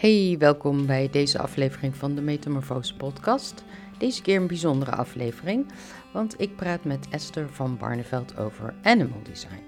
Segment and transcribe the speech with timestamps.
[0.00, 3.64] Hey, welkom bij deze aflevering van de Metamorfose Podcast.
[3.98, 5.66] Deze keer een bijzondere aflevering,
[6.12, 9.62] want ik praat met Esther van Barneveld over animal design.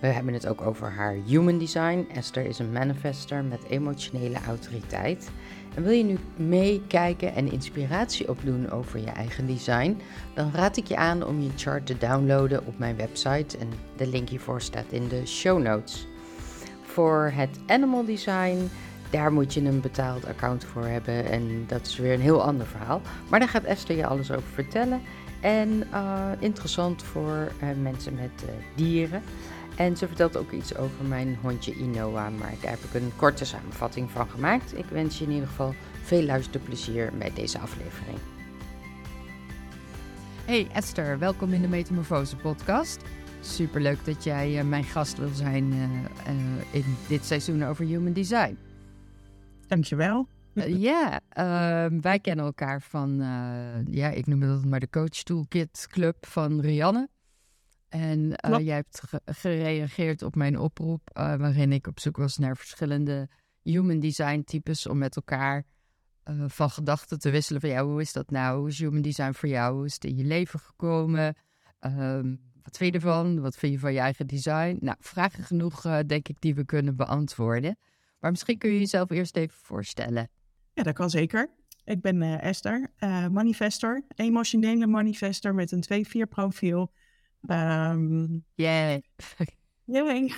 [0.00, 2.06] We hebben het ook over haar human design.
[2.12, 5.30] Esther is een manifester met emotionele autoriteit.
[5.74, 10.00] En wil je nu meekijken en inspiratie opdoen over je eigen design,
[10.34, 13.58] dan raad ik je aan om je chart te downloaden op mijn website.
[13.58, 16.06] En de link hiervoor staat in de show notes.
[16.82, 18.70] Voor het animal design
[19.14, 21.24] daar moet je een betaald account voor hebben.
[21.24, 23.00] En dat is weer een heel ander verhaal.
[23.28, 25.00] Maar daar gaat Esther je alles over vertellen.
[25.40, 29.22] En uh, interessant voor uh, mensen met uh, dieren.
[29.76, 32.30] En ze vertelt ook iets over mijn hondje Inoa.
[32.30, 34.78] Maar daar heb ik een korte samenvatting van gemaakt.
[34.78, 38.18] Ik wens je in ieder geval veel luisterplezier bij deze aflevering.
[40.44, 43.02] Hey Esther, welkom in de Metamorfose podcast.
[43.40, 45.72] Superleuk dat jij mijn gast wil zijn
[46.70, 48.58] in dit seizoen over human design.
[49.68, 50.26] Dankjewel.
[50.54, 55.22] Uh, ja, uh, wij kennen elkaar van, uh, ja, ik noem het maar de Coach
[55.22, 57.08] Toolkit Club van Rianne.
[57.88, 58.34] En
[58.64, 63.28] jij hebt ge gereageerd op mijn oproep, waarin ik op zoek was naar verschillende
[63.62, 65.64] human design types om met elkaar
[66.46, 67.60] van gedachten te wisselen.
[67.60, 68.58] Van ja, hoe is dat nou?
[68.58, 69.74] Hoe is human design voor jou?
[69.74, 71.34] Hoe is het in je leven gekomen?
[71.78, 73.40] Ehm, wat vind je ervan?
[73.40, 74.76] Wat vind je van je eigen design?
[74.80, 77.76] Nou, vragen genoeg, denk ik, die we kunnen beantwoorden.
[78.24, 80.28] Maar misschien kun je jezelf eerst even voorstellen.
[80.72, 81.50] Ja, dat kan zeker.
[81.84, 86.92] Ik ben uh, Esther, uh, manifestor, emotionele manifestor met een 2-4 profiel.
[87.48, 89.00] Um, yeah.
[89.84, 90.32] Yay.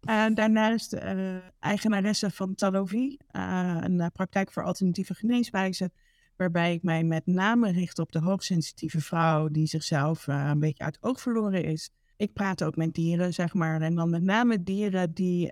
[0.00, 0.92] uh, daarnaast
[1.58, 5.92] eigenaresse van Talovi, een praktijk voor alternatieve geneeswijzen,
[6.36, 10.98] waarbij ik mij met name richt op de hoogsensitieve vrouw die zichzelf een beetje uit
[11.00, 11.90] oog verloren is.
[12.16, 15.50] Ik praat ook met dieren, zeg maar, en dan met name dieren die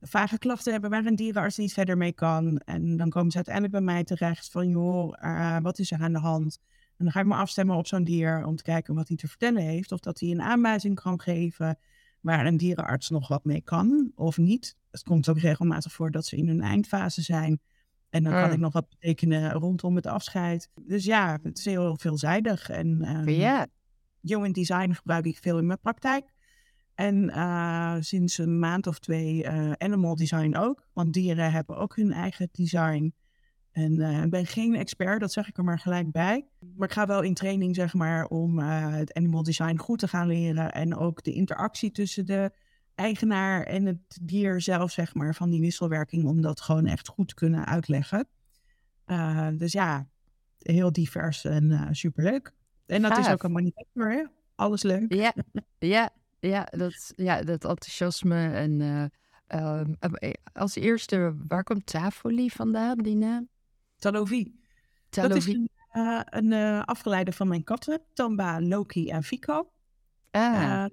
[0.00, 2.58] vage klachten hebben waar een dierenarts niet verder mee kan.
[2.58, 6.12] En dan komen ze uiteindelijk bij mij terecht van, joh, uh, wat is er aan
[6.12, 6.58] de hand?
[6.96, 9.28] En dan ga ik me afstemmen op zo'n dier om te kijken wat hij te
[9.28, 9.92] vertellen heeft.
[9.92, 11.78] Of dat hij een aanwijzing kan geven
[12.20, 14.76] waar een dierenarts nog wat mee kan of niet.
[14.90, 17.60] Het komt ook regelmatig voor dat ze in hun eindfase zijn.
[18.10, 18.52] En dan kan hmm.
[18.52, 20.70] ik nog wat betekenen rondom het afscheid.
[20.80, 22.68] Dus ja, het is heel veelzijdig.
[22.68, 23.62] En um, yeah.
[24.20, 26.34] human design gebruik ik veel in mijn praktijk.
[26.96, 30.86] En uh, sinds een maand of twee uh, animal design ook.
[30.92, 33.14] Want dieren hebben ook hun eigen design.
[33.70, 36.46] En uh, ik ben geen expert, dat zeg ik er maar gelijk bij.
[36.76, 40.26] Maar ik ga wel in training, zeg maar, om het animal design goed te gaan
[40.26, 40.72] leren.
[40.72, 42.50] En ook de interactie tussen de
[42.94, 46.24] eigenaar en het dier zelf, zeg maar, van die wisselwerking.
[46.24, 48.28] Om dat gewoon echt goed te kunnen uitleggen.
[49.58, 50.08] dus ja,
[50.58, 52.54] heel divers en superleuk.
[52.86, 53.26] En dat Gaaf.
[53.26, 54.24] is ook een manifestor, hè?
[54.54, 55.14] Alles leuk.
[55.14, 55.34] Ja,
[55.78, 58.48] ja ja, dat, ja, dat enthousiasme.
[58.48, 59.04] En uh,
[59.54, 63.48] uh, als eerste, waar komt Tafoli vandaan, die naam?
[63.96, 64.54] Talovi.
[65.08, 66.52] Dat is een, uh, een
[66.84, 69.70] afgeleide van mijn katten, Tamba, Loki en Fico.
[70.30, 70.86] Ah.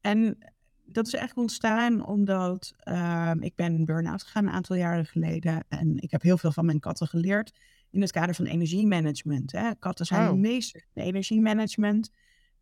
[0.00, 0.38] en
[0.84, 5.64] dat is echt ontstaan omdat ehm, ik ben burn-out gegaan een aantal jaren geleden.
[5.68, 7.52] En ik heb heel veel van mijn katten geleerd
[7.90, 9.52] in het kader van energiemanagement.
[9.52, 9.74] Hè.
[9.78, 10.38] Katten zijn oh.
[10.38, 12.10] meester in energiemanagement.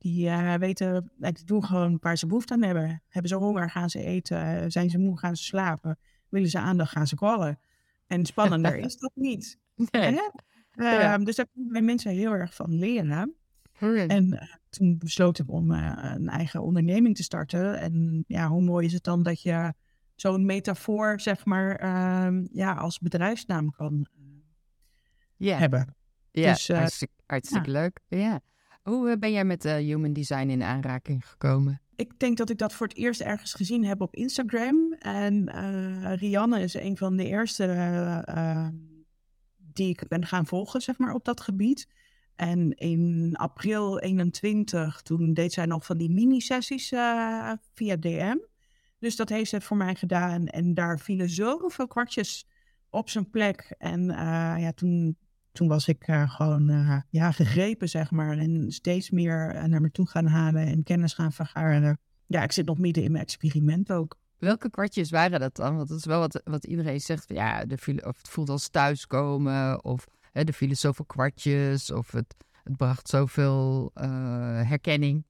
[0.02, 3.02] Die uh, weten, die doen gewoon waar ze behoefte aan hebben.
[3.08, 4.70] Hebben ze honger, gaan ze eten.
[4.70, 5.98] zijn ze moe, gaan ze slapen.
[6.28, 7.58] Willen ze aandacht, gaan ze kwallen.
[8.06, 9.58] En spannender is dat niet.
[9.74, 10.18] Nee.
[10.72, 11.14] Ja.
[11.14, 13.34] Um, dus daar kunnen wij mensen heel erg van leren.
[13.80, 17.80] En uh, toen besloot ik om uh, een eigen onderneming te starten.
[17.80, 19.74] En ja, hoe mooi is het dan dat je
[20.14, 21.70] zo'n metafoor, zeg maar,
[22.26, 24.06] um, ja, als bedrijfsnaam kan
[25.36, 25.58] yeah.
[25.58, 25.96] hebben.
[26.30, 27.80] Ja, dus, hartstikke, hartstikke ja.
[27.80, 28.00] leuk.
[28.08, 28.40] Ja.
[28.82, 31.80] Hoe eh, ben jij met uh, human design in aanraking gekomen?
[31.96, 34.92] Ik denk dat ik dat voor het eerst ergens gezien heb op Instagram.
[34.92, 37.66] En uh, Rianne is een van de eerste
[39.56, 41.88] die ik ben gaan volgen, zeg maar, op dat gebied.
[42.36, 46.88] En in april 21, toen deed zij nog van die mini-sessies
[47.74, 48.36] via DM.
[48.98, 50.46] Dus dat heeft ze voor mij gedaan.
[50.46, 52.46] En daar vielen zoveel kwartjes
[52.90, 53.74] op zijn plek.
[53.78, 54.04] En
[54.58, 55.16] ja, toen
[55.52, 58.38] toen was ik uh, gewoon uh, ja, gegrepen, zeg maar.
[58.38, 61.98] En steeds meer uh, naar me toe gaan halen en kennis gaan vergaren.
[62.26, 64.18] Ja, ik zit nog midden in mijn experiment ook.
[64.38, 65.76] Welke kwartjes waren dat dan?
[65.76, 67.28] Want dat is wel wat, wat iedereen zegt.
[67.28, 69.84] Ja, de, of het voelt als thuiskomen.
[69.84, 71.90] Of hè, er vielen zoveel kwartjes.
[71.90, 73.90] Of het, het bracht zoveel
[74.64, 75.24] herkenning.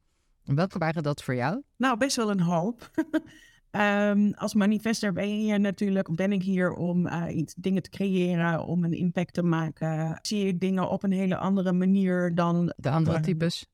[0.44, 1.62] welke waren dat voor jou?
[1.76, 2.90] Nou, best wel een hoop.
[3.76, 8.64] Um, als manifester ben je natuurlijk, ben ik hier om uh, iets, dingen te creëren,
[8.64, 10.18] om een impact te maken.
[10.22, 13.66] Zie ik dingen op een hele andere manier dan de andere types.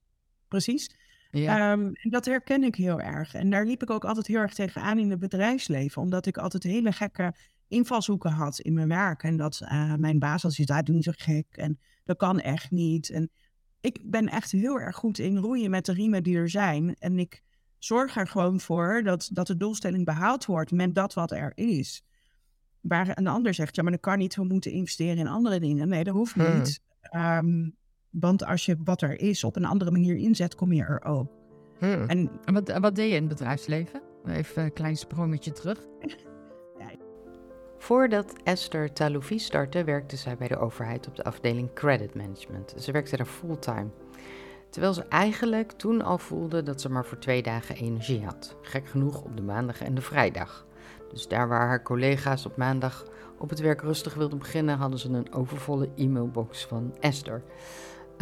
[0.48, 0.96] Precies.
[1.30, 1.72] Ja.
[1.72, 3.34] Ehm, en dat herken ik heel erg.
[3.34, 6.02] En daar liep ik ook altijd heel erg tegenaan in het bedrijfsleven.
[6.02, 7.34] Omdat ik altijd hele gekke
[7.68, 9.22] invalshoeken had in mijn werk.
[9.22, 11.46] En dat uh, mijn baas had zoiets, doe niet zo gek.
[11.50, 13.10] En dat kan echt niet.
[13.10, 13.30] En
[13.80, 16.94] ik ben echt heel erg goed in roeien met de riemen die er zijn.
[16.98, 17.42] En ik
[17.78, 22.02] zorg er gewoon voor dat, dat de doelstelling behaald wordt met dat wat er is.
[22.80, 25.88] Waar een ander zegt, ja, maar dat kan niet, we moeten investeren in andere dingen.
[25.88, 26.58] Nee, dat hoeft hmm.
[26.58, 26.80] niet.
[27.16, 27.76] Um,
[28.10, 31.32] want als je wat er is op een andere manier inzet, kom je er ook.
[31.78, 32.08] Hmm.
[32.08, 34.02] En, wat, wat deed je in het bedrijfsleven?
[34.26, 35.78] Even een klein sprongetje terug.
[37.78, 42.74] Voordat Esther Taloufi startte, werkte zij bij de overheid op de afdeling Credit Management.
[42.78, 43.90] Ze werkte daar fulltime.
[44.70, 48.56] Terwijl ze eigenlijk toen al voelde dat ze maar voor twee dagen energie had.
[48.62, 50.66] Gek genoeg op de maandag en de vrijdag.
[51.12, 53.04] Dus daar waar haar collega's op maandag
[53.38, 57.42] op het werk rustig wilden beginnen, hadden ze een overvolle e-mailbox van Esther.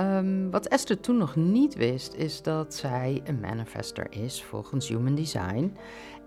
[0.01, 5.15] Um, wat Esther toen nog niet wist, is dat zij een manifester is volgens Human
[5.15, 5.77] Design.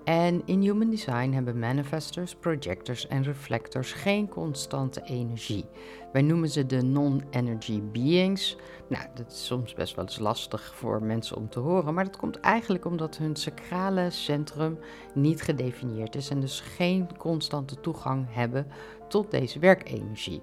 [0.04, 5.66] En in Human Design hebben manifestors, projectors en reflectors geen constante energie.
[6.12, 8.58] Wij noemen ze de non-energy beings.
[8.90, 12.18] Nou, dat is soms best wel eens lastig voor mensen om te horen, maar dat
[12.18, 14.80] komt eigenlijk omdat hun sacrale centrum
[15.14, 18.68] niet gedefinieerd is en dus geen constante toegang hebben
[19.08, 20.42] tot deze werkenergie.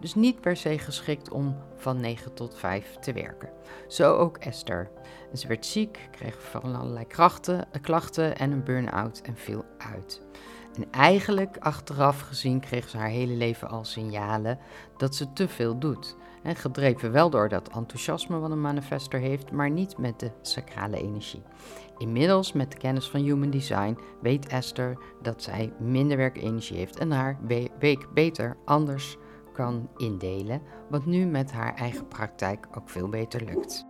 [0.00, 3.50] Dus niet per se geschikt om van 9 tot 5 te werken.
[3.88, 4.90] Zo ook Esther.
[5.38, 10.22] Ze werd ziek, kreeg van allerlei krachten, eh, klachten en een burn-out en viel uit.
[10.76, 14.58] En eigenlijk, achteraf gezien, kreeg ze haar hele leven al signalen
[14.96, 16.16] dat ze te veel doet.
[16.42, 20.96] En gedreven wel door dat enthousiasme wat een manifester heeft, maar niet met de sacrale
[20.96, 21.42] energie.
[21.98, 27.10] Inmiddels, met de kennis van Human Design, weet Esther dat zij minder werkenergie heeft en
[27.10, 27.38] haar
[27.78, 29.16] week beter anders
[29.52, 33.83] kan indelen, wat nu met haar eigen praktijk ook veel beter lukt.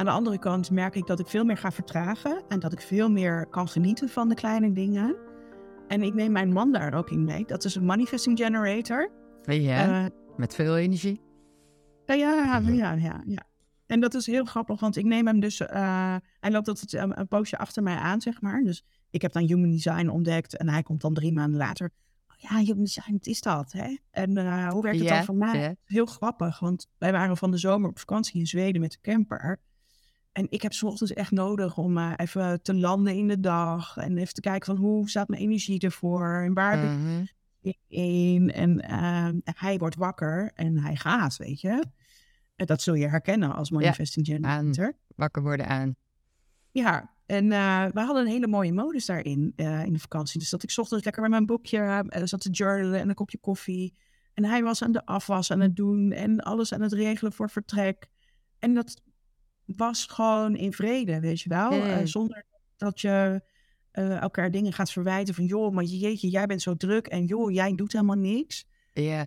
[0.00, 2.80] Aan de andere kant merk ik dat ik veel meer ga vertragen en dat ik
[2.80, 5.16] veel meer kan genieten van de kleine dingen.
[5.88, 7.44] En ik neem mijn man daar ook in mee.
[7.44, 9.10] Dat is een manifesting generator.
[9.42, 10.06] Ja, uh,
[10.36, 11.20] met veel energie.
[12.06, 13.46] Ja, ja, ja, ja, ja.
[13.86, 15.60] En dat is heel grappig, want ik neem hem dus...
[15.60, 18.62] Uh, hij loopt altijd een, een poosje achter mij aan, zeg maar.
[18.62, 21.90] Dus ik heb dan Human Design ontdekt en hij komt dan drie maanden later
[22.36, 23.72] ja, human design, wat is dat?
[23.72, 23.96] Hè?
[24.10, 25.76] En uh, hoe werkt het dan voor mij?
[25.84, 29.60] Heel grappig, want wij waren van de zomer op vakantie in Zweden met de camper.
[30.32, 33.96] En ik heb s ochtends echt nodig om uh, even te landen in de dag.
[33.96, 36.42] En even te kijken van hoe staat mijn energie ervoor?
[36.44, 37.28] En waar ben
[37.60, 38.50] ik in?
[38.50, 41.84] En uh, hij wordt wakker en hij gaat, weet je.
[42.56, 44.96] En dat zul je herkennen als manifesting ja, generator.
[45.16, 45.96] wakker worden aan.
[46.70, 50.40] Ja, en uh, we hadden een hele mooie modus daarin uh, in de vakantie.
[50.40, 53.94] Dus dat ik ochtends lekker met mijn boekje zat te journalen en een kopje koffie.
[54.34, 57.50] En hij was aan de afwas aan het doen en alles aan het regelen voor
[57.50, 58.08] vertrek.
[58.58, 59.02] En dat
[59.76, 62.06] was gewoon in vrede, weet je wel.
[62.06, 62.44] zonder
[62.76, 63.42] dat je
[63.92, 65.44] elkaar dingen gaat verwijten van...
[65.44, 68.66] joh, maar jeetje, jij bent zo druk en joh, jij doet helemaal niks.
[68.92, 69.26] Ja.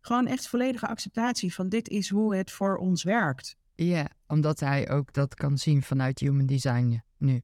[0.00, 3.56] Gewoon echt volledige acceptatie van dit is hoe het voor ons werkt.
[3.74, 7.42] Ja, omdat hij ook dat kan zien vanuit human design nu.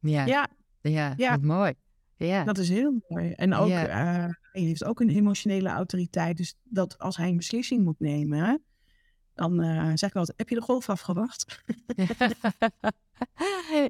[0.00, 0.48] Ja, ja,
[0.80, 1.30] ja, ja.
[1.30, 1.74] Wat mooi.
[2.16, 2.44] Ja.
[2.44, 3.32] Dat is heel mooi.
[3.32, 3.88] En ook, ja.
[3.88, 6.36] uh, hij heeft ook een emotionele autoriteit.
[6.36, 8.62] Dus dat als hij een beslissing moet nemen,
[9.38, 11.62] dan uh, zeg ik altijd, heb je de golf afgewacht?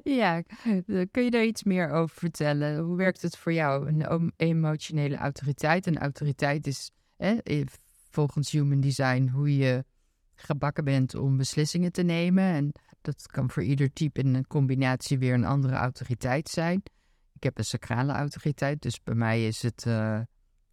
[0.03, 0.41] ja,
[1.11, 2.77] kun je daar iets meer over vertellen?
[2.77, 3.87] Hoe werkt het voor jou?
[3.87, 5.87] Een emotionele autoriteit.
[5.87, 6.91] Een autoriteit is
[8.09, 9.85] volgens Human Design hoe je
[10.35, 12.43] gebakken bent om beslissingen te nemen.
[12.43, 16.81] En dat kan voor ieder type in een combinatie weer een andere autoriteit zijn.
[17.33, 20.19] Ik heb een sacrale autoriteit, dus bij mij is het uh,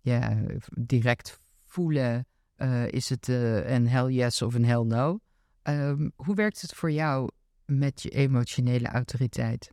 [0.00, 5.18] ja, direct voelen: uh, is het uh, een hell yes of een hell no?
[5.62, 7.30] Um, hoe werkt het voor jou
[7.64, 9.72] met je emotionele autoriteit?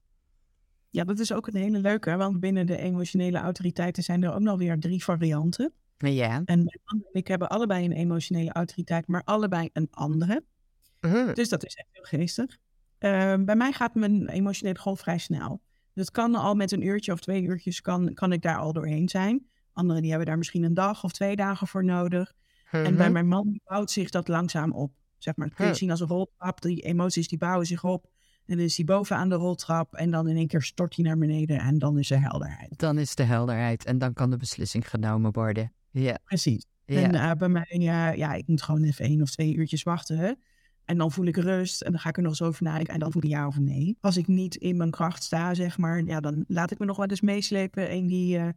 [0.89, 4.39] Ja, dat is ook een hele leuke, want binnen de emotionele autoriteiten zijn er ook
[4.39, 5.73] nog weer drie varianten.
[5.97, 6.41] Ja.
[6.45, 10.43] En mijn man en ik hebben allebei een emotionele autoriteit, maar allebei een andere.
[11.01, 11.33] Uh-huh.
[11.33, 12.57] Dus dat is echt heel geestig.
[12.97, 15.61] Ehm, bij mij gaat mijn emotionele golf vrij snel.
[15.93, 19.09] Het kan al met een uurtje of twee uurtjes kan, kan ik daar al doorheen
[19.09, 19.47] zijn.
[19.73, 22.33] Anderen die hebben daar misschien een dag of twee dagen voor nodig.
[22.73, 23.11] En bij uh-huh.
[23.11, 24.91] mijn man bouwt zich dat langzaam op.
[25.17, 26.61] Zeg maar, dat kun je zien als een roltrap.
[26.61, 28.11] Die emoties die bouwen zich op.
[28.45, 31.17] En dan is hij bovenaan de roltrap en dan in één keer stort hij naar
[31.17, 32.79] beneden en dan is er helderheid.
[32.79, 35.73] Dan is de helderheid en dan kan de beslissing genomen worden.
[35.91, 36.17] Ja.
[36.23, 36.65] Precies.
[36.85, 40.39] En uh, bij mij, ja, ja, ik moet gewoon even één of twee uurtjes wachten.
[40.85, 42.99] En dan voel ik rust en dan ga ik er nog eens over nadenken en
[42.99, 43.97] dan voel ik ja of nee.
[43.99, 46.97] Als ik niet in mijn kracht sta, zeg maar, ja, dan laat ik me nog
[46.97, 48.47] wel eens meeslepen in die uh,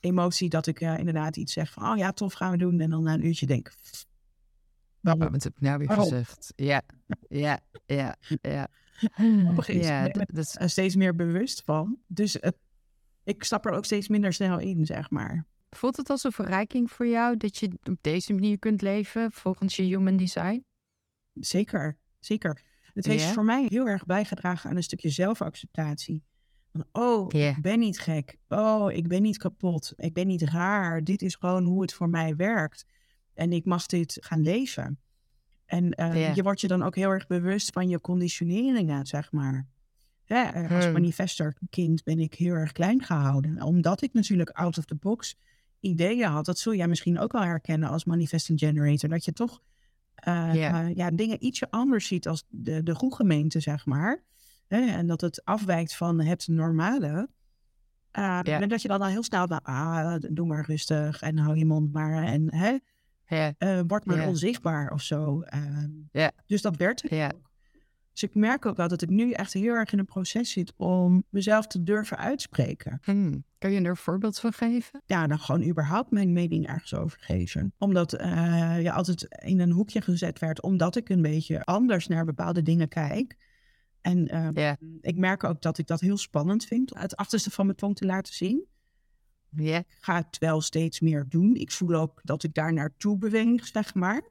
[0.00, 2.80] emotie dat ik uh, inderdaad iets zeg van, oh ja, tof, gaan we doen.
[2.80, 3.72] En dan na een uurtje denk
[5.00, 5.30] Waarom?
[5.32, 6.52] Wat heb ik nou weer gezegd?
[6.56, 6.82] Ja,
[7.28, 8.68] ja, ja, ja.
[9.66, 11.98] Is, Ja, dat is er steeds meer bewust van.
[12.06, 12.38] Dus
[13.24, 15.46] ik stap er ook steeds minder snel in, zeg maar.
[15.70, 19.76] Voelt het als een verrijking voor jou dat je op deze manier kunt leven volgens
[19.76, 20.64] je human design?
[21.32, 22.62] Zeker, zeker.
[22.94, 26.22] Het heeft voor mij heel erg bijgedragen aan een stukje zelfacceptatie.
[26.72, 28.36] Van, oh, ik ben niet gek.
[28.48, 29.92] Oh, ik ben niet kapot.
[29.96, 31.04] Ik ben niet raar.
[31.04, 32.86] Dit is gewoon hoe het voor mij werkt.
[33.34, 34.98] En ik mag dit gaan leven.
[35.66, 39.66] En eh, je wordt je dan ook heel erg bewust van je conditioneringen, zeg maar.
[40.26, 40.92] Eh, als Hmm.
[40.92, 43.62] manifestorkind ben ik heel erg klein gehouden.
[43.62, 45.36] Omdat ik natuurlijk out of the box
[45.80, 46.44] ideeën had.
[46.44, 49.08] Dat zul jij misschien ook wel herkennen als manifesting generator.
[49.08, 49.60] Dat je toch
[50.14, 50.86] eh, Ja.
[50.86, 54.22] ja, dingen ietsje anders ziet als de, de groegemeente, zeg maar.
[54.70, 57.28] Hè, en dat het afwijkt van het normale.
[58.10, 58.60] Eh, Ja.
[58.60, 61.66] En dat je dan al heel snel, nou, ah, doe maar rustig en hou je
[61.66, 62.22] mond maar.
[62.24, 62.76] En hè,
[63.36, 64.28] Ja, eh, word maar Ja.
[64.28, 65.40] onzichtbaar of zo.
[65.42, 66.26] Eh.
[66.46, 67.34] Dus dat werd het.
[68.12, 70.72] Dus ik merk ook wel dat ik nu echt heel erg in een proces zit
[70.76, 72.98] om mezelf te durven uitspreken.
[73.02, 73.44] Hmm.
[73.58, 75.02] Kan je er een voorbeeld van geven?
[75.06, 77.72] Ja, dan gewoon überhaupt mijn mening ergens over geven.
[77.78, 78.10] Omdat
[78.82, 82.88] je altijd in een hoekje gezet werd, omdat ik een beetje anders naar bepaalde dingen
[82.88, 83.36] kijk.
[84.00, 87.76] En eh, ik merk ook dat ik dat heel spannend vind, het achterste van mijn
[87.76, 88.66] tong te laten zien.
[89.50, 89.78] Ja.
[89.78, 91.54] Ik ga het wel steeds meer doen.
[91.54, 94.22] Ik voel ook dat ik daar naartoe beweeg, zeg maar.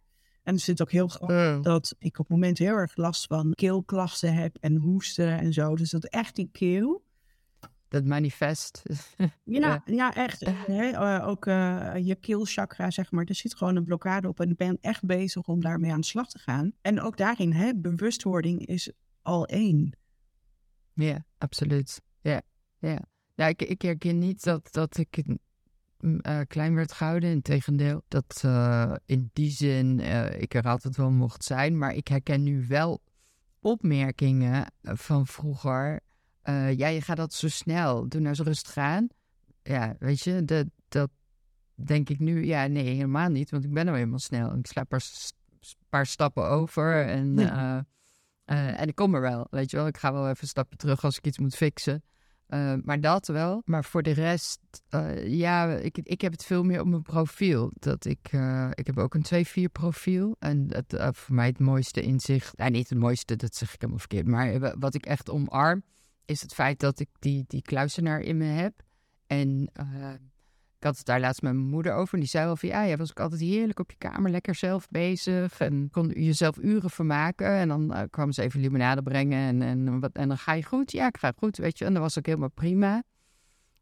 [0.43, 1.61] En er zit ook heel Hmm.
[1.61, 5.75] dat ik op het moment heel erg last van keelklachten heb en hoesten en zo.
[5.75, 7.03] Dus dat echt die keel.
[7.87, 8.83] Dat manifest.
[9.43, 10.15] Ja, ja.
[10.15, 10.45] echt.
[10.45, 10.89] Hè?
[10.89, 13.25] eh, ook eh, je keelchakra, zeg maar.
[13.25, 16.05] Er zit gewoon een blokkade op en ik ben echt bezig om daarmee aan de
[16.05, 16.71] slag te gaan.
[16.81, 18.91] En ook daarin, hè, bewustwording is
[19.29, 19.91] al één.
[20.93, 22.01] Ja, absoluut.
[22.21, 22.41] Ja,
[22.77, 22.99] ja.
[23.35, 25.23] ja ik, ik herken niet dat, dat ik
[25.99, 27.29] mm, eh, klein werd gehouden.
[27.29, 31.77] Integendeel, dat eh, in die zin eh, ik er altijd wel mocht zijn.
[31.77, 33.01] Maar ik herken nu wel
[33.59, 35.99] opmerkingen van vroeger.
[36.75, 38.07] Ja, je gaat dat zo snel.
[38.07, 39.07] Doe nou eens rustig aan.
[39.63, 41.09] Ja, weet je, dat, dat
[41.75, 42.45] denk ik nu.
[42.45, 43.49] Ja, nee, helemaal niet.
[43.49, 44.57] Want ik ben nou helemaal snel.
[44.57, 45.03] Ik sla een paar,
[45.89, 47.37] paar stappen over en...
[47.37, 47.87] Ja.
[48.49, 49.87] Eh, en ik kom er wel, weet je wel.
[49.87, 52.03] Ik ga wel even een stapje terug als ik iets moet fixen.
[52.49, 53.61] Eh, maar dat wel.
[53.65, 57.71] Maar voor de rest, eh, ja, ik, ik heb het veel meer op mijn profiel.
[57.73, 58.31] Dat ik,
[58.73, 60.35] ik heb ook een 2-4 profiel.
[60.39, 63.99] En eh, voor mij het mooiste inzicht, nou niet het mooiste, dat zeg ik helemaal
[63.99, 64.27] verkeerd.
[64.27, 65.83] Maar wat ik echt omarm,
[66.25, 68.73] is het feit dat ik die, die kluisenaar in me heb.
[69.27, 69.71] En
[70.79, 72.13] ik had het daar laatst met mijn moeder over.
[72.13, 74.55] En die zei wel van, ja, jij was ook altijd heerlijk op je kamer, lekker
[74.55, 75.59] zelf bezig.
[75.59, 77.47] En kon jezelf uren vermaken.
[77.47, 79.39] En dan eh, kwam ze even limonade brengen.
[79.39, 80.91] En, en, wat, en dan ga je goed?
[80.91, 81.85] Ja, ik ga goed, weet je.
[81.85, 83.03] En dat was ook helemaal prima.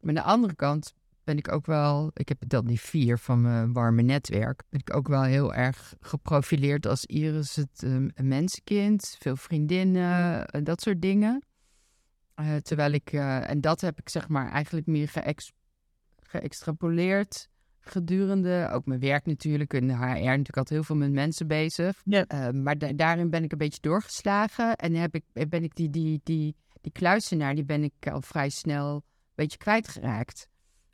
[0.00, 2.10] Maar aan de andere kant ben ik ook wel...
[2.14, 4.62] Ik heb dan die vier van mijn warme netwerk.
[4.68, 9.16] Ben ik ook wel heel erg geprofileerd als Iris het eh, een mensenkind.
[9.18, 11.42] Veel vriendinnen, eh, dat soort dingen.
[12.34, 13.12] Eh, terwijl ik...
[13.12, 15.52] en dat heb ik zeg maar eigenlijk meer geëx
[16.28, 17.48] geëxtrapoleerd
[17.80, 22.00] gedurende, ook mijn werk natuurlijk, in de HR natuurlijk altijd heel veel met mensen bezig.
[22.04, 22.24] Ja.
[22.26, 25.90] Eh, maar da- daarin ben ik een beetje doorgeslagen en heb ik, ben ik die,
[25.90, 29.02] die, die, die kluisenaar, die ben ik al vrij snel een
[29.34, 30.48] beetje kwijtgeraakt.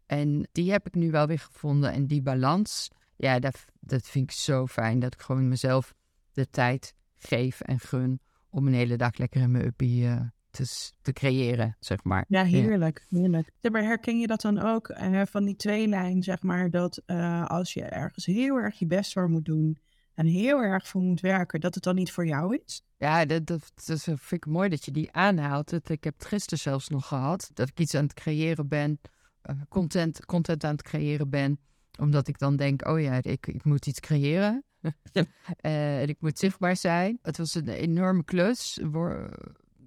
[0.07, 4.31] En die heb ik nu wel weer gevonden en die balans, ja, dat, dat vind
[4.31, 5.95] ik zo fijn, dat ik gewoon mezelf
[6.33, 10.21] de tijd geef en gun om een hele dag lekker in mijn uppie eh,
[10.55, 12.25] te, te creëren, zeg maar.
[12.29, 13.07] Ja, heerlijk.
[13.11, 13.51] heerlijk.
[13.61, 17.47] Ja, maar herken je dat dan ook eh, van die tweelijn, zeg maar, dat eh,
[17.47, 19.79] als je ergens heel erg je best voor moet doen
[20.15, 22.83] en heel erg voor moet werken, dat het dan niet voor jou is?
[22.97, 25.73] Ja, dat, dat, dat vind ik mooi dat je die aanhaalt.
[25.91, 27.51] Ik heb het gisteren zelfs nog gehad.
[27.55, 29.01] Dat ik iets aan het creëren ben.
[29.43, 31.59] eh, content, content aan het creëren ben.
[31.99, 34.65] Omdat ik dan denk, oh ja, ik, ik moet iets creëren.
[35.57, 37.19] En ik moet zichtbaar zijn.
[37.23, 38.81] Het was een enorme klus.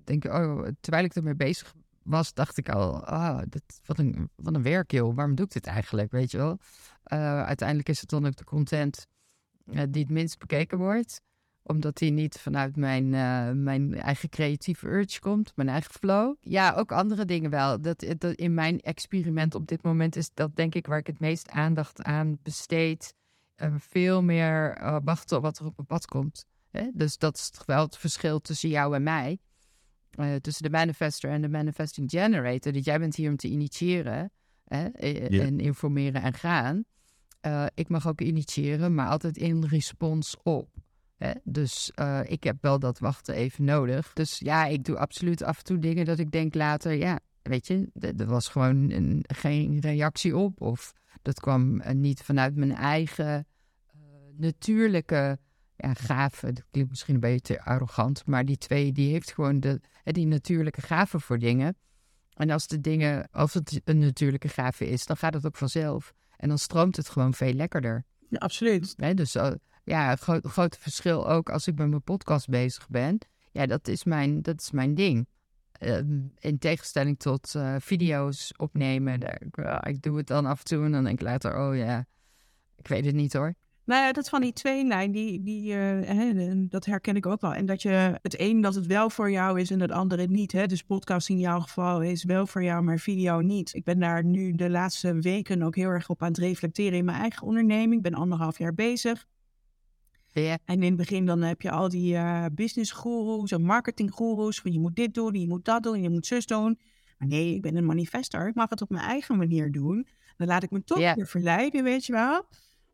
[0.08, 1.74] Denk, oh, terwijl ik ermee bezig
[2.04, 5.16] was, dacht ik al, ah, dit, wat, een, wat een werk joh.
[5.16, 6.58] Waarom doe ik dit eigenlijk, weet je wel?
[7.04, 9.08] Eh, uiteindelijk is het dan ook de content
[9.66, 11.22] eh, die het minst bekeken wordt
[11.70, 16.36] omdat die niet vanuit mijn, eh, mijn eigen creatieve urge komt, mijn eigen flow.
[16.42, 17.82] Ja, ook andere dingen wel.
[17.82, 21.20] Dat, dat in mijn experiment op dit moment is dat denk ik waar ik het
[21.20, 23.14] meest aandacht aan besteed.
[23.78, 26.46] Veel meer wachten op wat er op mijn pad komt.
[26.72, 26.90] Hè?
[26.94, 29.40] Dus dat is toch wel het verschil tussen jou en mij.
[30.12, 32.72] Eh, tussen de manifester en de manifesting generator.
[32.72, 34.32] Dat jij bent hier om te initiëren
[34.64, 34.86] hè?
[34.88, 35.44] eh, Ja.
[35.44, 36.84] en informeren en gaan.
[37.42, 40.70] Eh, ik mag ook initiëren, maar altijd in respons op.
[41.18, 41.32] Hè?
[41.44, 44.14] Dus eh, ik heb wel dat wachten even nodig.
[44.14, 47.68] Dus ja, ik doe absoluut af en toe dingen dat ik denk later, ja, weet
[47.68, 50.62] je, er was gewoon een, geen reactie op.
[50.62, 53.48] Of dat kwam eh, niet vanuit mijn eigen
[53.88, 53.98] eh,
[54.38, 55.40] natuurlijke
[55.78, 56.54] ja, gave.
[56.54, 60.82] Dat klinkt misschien een beetje arrogant, maar die twee, die heeft gewoon de, die natuurlijke
[60.82, 61.78] gave voor dingen.
[62.34, 66.14] En als de dingen, als het een natuurlijke gave is, dan gaat het ook vanzelf.
[66.38, 68.06] En dan stroomt het gewoon veel lekkerder.
[68.30, 69.18] Ja, absoluut.
[69.18, 69.52] Dus uh,
[69.84, 73.18] ja, het gro grote verschil ook als ik met mijn podcast bezig ben.
[73.52, 75.28] Ja, dat is mijn, dat is mijn ding.
[75.80, 75.98] Uh,
[76.40, 79.20] in tegenstelling tot uh, video's opnemen.
[79.20, 82.06] Daar, ik doe het dan af en toe en dan denk ik later, oh ja,
[82.76, 83.56] ik weet het niet hoor.
[83.88, 87.54] Nou ja, dat van die tweelijn, die, die, uh, dat herken ik ook wel.
[87.54, 90.52] En dat je het een dat het wel voor jou is en het andere niet.
[90.52, 90.66] Hè?
[90.66, 93.74] Dus podcast in jouw geval is wel voor jou, maar video niet.
[93.74, 97.06] Ik ben daar nu de laatste weken ook heel erg op aan het reflecteren in
[97.06, 97.94] mijn eigen onderneming.
[97.94, 99.26] Ik ben anderhalf jaar bezig.
[100.32, 100.58] Ja.
[100.66, 104.60] En in het begin dan heb je al die uh, business gurus en marketing gurus.
[104.60, 106.80] Van je moet dit doen, je moet dat doen, je moet zus doen.
[107.18, 108.48] Maar nee, ik ben een manifester.
[108.48, 110.08] Ik mag het op mijn eigen manier doen.
[110.38, 111.16] Dan laat ik me toch Ja.
[111.16, 112.46] weer verleiden, weet je wel.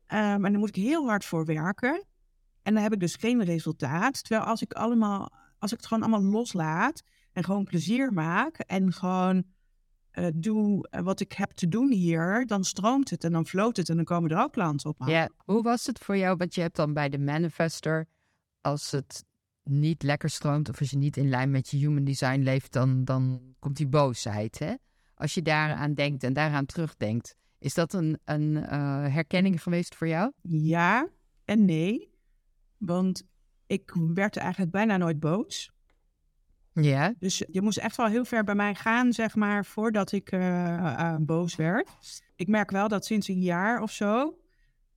[0.07, 2.05] Um, en dan moet ik heel hard voor werken.
[2.61, 4.23] En dan heb ik dus geen resultaat.
[4.23, 5.29] Terwijl als ik allemaal,
[5.59, 9.43] als ik het gewoon allemaal loslaat en gewoon plezier maak en gewoon
[10.13, 13.89] uh, doe wat ik heb te doen hier, dan stroomt het en dan floot het
[13.89, 15.01] en dan komen er ook klanten op.
[15.05, 16.37] Ja, hoe was het voor jou?
[16.37, 18.07] Want je hebt dan bij de manifester,
[18.61, 19.25] als het
[19.63, 23.03] niet lekker stroomt of als je niet in lijn met je human design leeft, dan,
[23.03, 24.59] dan komt die boosheid.
[24.59, 24.73] Hè?
[25.15, 28.67] Als je daaraan denkt en daaraan terugdenkt, is dat een, een uh,
[29.13, 30.31] herkenning geweest voor jou?
[30.41, 31.07] Ja
[31.45, 32.11] en nee.
[32.77, 33.23] Want
[33.67, 35.71] ik werd eigenlijk bijna nooit boos.
[36.73, 37.13] Ja.
[37.19, 40.39] Dus je moest echt wel heel ver bij mij gaan, zeg maar, voordat ik uh,
[40.39, 41.89] uh, boos werd.
[42.35, 44.39] Ik merk wel dat sinds een jaar of zo,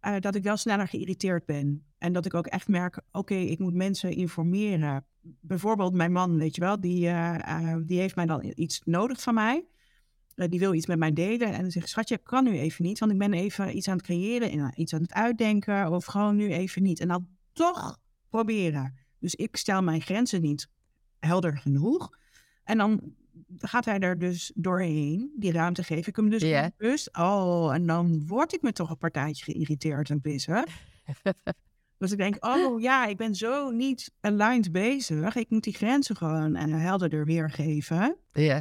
[0.02, 1.86] uh, dat ik wel sneller geïrriteerd ben.
[1.98, 5.04] En dat ik ook echt merk, oké, okay, ik moet mensen informeren.
[5.20, 7.10] Bijvoorbeeld mijn man, weet je wel, die,
[7.84, 9.66] die heeft mij dan iets nodig van mij.
[10.36, 11.52] Uh, die wil iets met mij delen.
[11.52, 13.96] En dan zegt schatje, ik kan nu even niet, want ik ben even iets aan
[13.96, 15.92] het creëren en iets aan het uitdenken.
[15.92, 17.00] Of gewoon nu even niet.
[17.00, 18.94] En dan toch proberen.
[19.18, 20.68] Dus ik stel mijn grenzen niet
[21.18, 22.08] helder genoeg.
[22.64, 23.14] En dan
[23.58, 25.32] gaat hij er dus doorheen.
[25.36, 26.70] Die ruimte geef ik hem dus yeah.
[26.76, 27.16] bewust.
[27.16, 30.64] Oh, en dan word ik me toch een partijtje geïrriteerd en pissen.
[31.98, 35.36] Dus ik denk, oh ja, ik ben zo niet aligned bezig.
[35.36, 38.16] Ik moet die grenzen gewoon en helderder weergeven.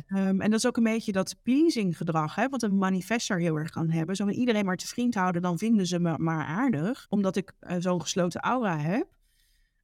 [0.08, 3.56] Um, en dat is ook een beetje dat pleasing gedrag, hè, wat een manifester heel
[3.56, 4.16] erg kan hebben.
[4.16, 7.06] Zo iedereen maar te vriend houden, dan vinden ze me maar aardig.
[7.10, 9.08] Omdat ik uh, zo'n gesloten aura heb.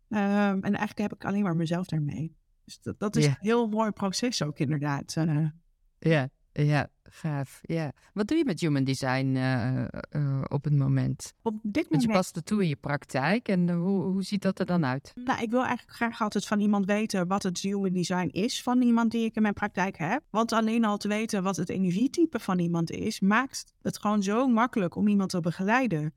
[0.09, 2.35] Um, en eigenlijk heb ik alleen maar mezelf daarmee.
[2.65, 5.15] Dus dat, dat is een heel mooi proces ook inderdaad.
[5.17, 5.45] Uh,
[5.99, 7.59] Ja, ja, gaaf.
[7.61, 7.91] Ja.
[8.13, 11.33] Wat doe je met human design eh, eh, op het moment?
[11.41, 14.23] op dit Want je moment past het toe in je praktijk en eh, hoe, hoe
[14.23, 15.11] ziet dat er dan uit?
[15.15, 18.81] Nou, ik wil eigenlijk graag altijd van iemand weten wat het human design is van
[18.81, 20.23] iemand die ik in mijn praktijk heb.
[20.29, 24.47] Want alleen al te weten wat het energietype van iemand is, maakt het gewoon zo
[24.47, 26.13] makkelijk om iemand te begeleiden.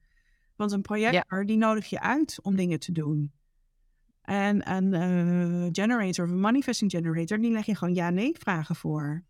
[0.57, 3.33] Want een projector, die nodig je uit om dingen te doen.
[4.23, 9.25] En een eh, generator of een manifesting generator, die leg je gewoon ja-nee vragen voor.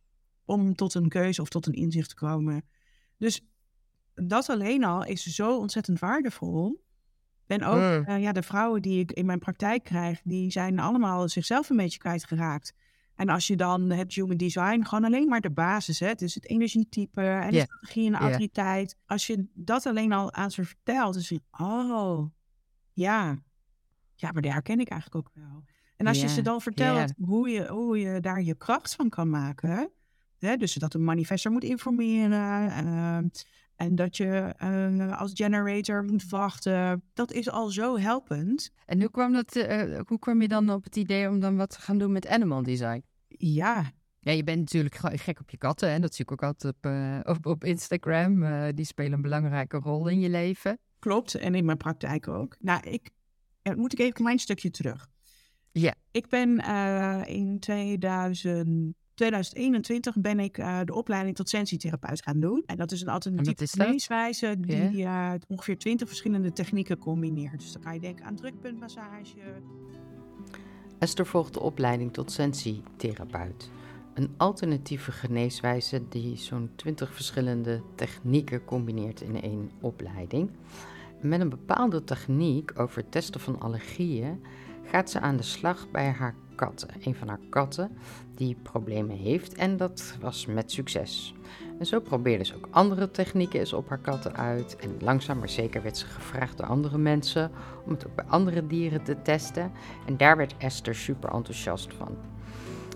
[0.44, 2.64] Om tot een keuze of tot een inzicht te komen.
[3.18, 3.46] Dus
[4.14, 6.82] dat alleen al is zo ontzettend waardevol.
[7.46, 8.04] En ook Mm.
[8.04, 11.76] eh, ja, de vrouwen die ik in mijn praktijk krijg, die zijn allemaal zichzelf een
[11.76, 12.72] beetje kwijtgeraakt.
[13.14, 16.48] En als je dan het human design, gewoon alleen maar de basis, hè, dus het
[16.48, 18.96] energietype en de strategie en de autoriteit.
[19.06, 22.30] Als je dat alleen al aan ze vertelt, dan zie je, oh,
[22.92, 23.38] ja,
[24.14, 25.64] ja, maar daar herken ik eigenlijk ook wel.
[25.96, 29.30] En als je ze dan vertelt hoe, je, hoe je daar je kracht van kan
[29.30, 29.90] maken,
[30.44, 33.16] hè, dus dat een manifester moet informeren, eh,
[33.76, 38.70] en dat je eh, als generator moet wachten, dat is al zo helpend.
[38.86, 41.70] En hoe kwam, dat, eh, hoe kwam je dan op het idee om dan wat
[41.70, 43.02] te gaan doen met animal design?
[43.28, 45.88] Ja, Ja, je bent natuurlijk ge- gek op je katten.
[45.88, 48.42] En dat zie ik ook altijd op, eh, op, op Instagram.
[48.42, 50.78] Eh, die spelen een belangrijke rol in je leven.
[50.98, 52.56] Klopt, en in mijn praktijk ook.
[52.60, 53.10] Nou, ik
[53.76, 55.06] moet ik even een klein stukje terug.
[55.72, 55.94] Ja.
[56.10, 62.62] Ik ben eh, in 2000, 2021 ben ik eh, de opleiding tot sensitietherapeut gaan doen.
[62.66, 67.60] En dat is een alternatieve geneeswijze die eh, ongeveer 20 verschillende technieken combineert.
[67.60, 69.36] Dus dan kan je denken aan drukpuntmassage.
[70.98, 73.70] Esther volgt de opleiding tot sensitietherapeut.
[74.14, 80.50] Een alternatieve geneeswijze die zo'n 20 verschillende technieken combineert in één opleiding.
[81.20, 84.40] Met een bepaalde techniek over het testen van allergieën
[84.84, 86.88] gaat ze aan de slag bij haar katten.
[87.04, 87.90] Een van haar katten
[88.34, 91.34] die problemen heeft en dat was met succes.
[91.78, 94.76] En zo probeerde ze ook andere technieken eens op haar katten uit.
[94.76, 97.50] En langzaam maar zeker werd ze gevraagd door andere mensen
[97.84, 99.72] om het ook bij andere dieren te testen.
[100.06, 102.16] En daar werd Esther super enthousiast van.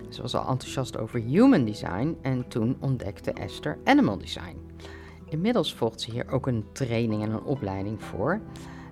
[0.08, 4.56] Ze was al enthousiast over human design en toen ontdekte Esther animal design.
[5.28, 8.40] Inmiddels volgt ze hier ook een training en een opleiding voor.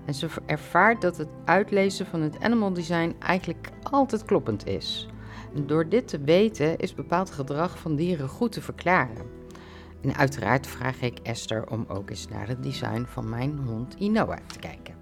[0.04, 5.08] En ze ervaart dat het uitlezen van het animal design eigenlijk altijd kloppend is.
[5.64, 9.26] Door dit te weten is bepaald gedrag van dieren goed te verklaren.
[10.02, 14.38] En uiteraard vraag ik Esther om ook eens naar het design van mijn hond Inoa
[14.46, 14.94] te kijken.